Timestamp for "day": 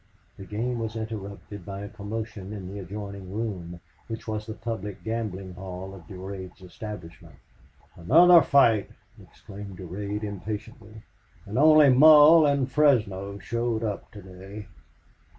14.23-14.65